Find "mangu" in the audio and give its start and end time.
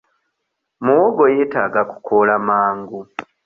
2.47-2.99